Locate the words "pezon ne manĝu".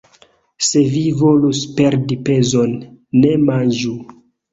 2.29-3.93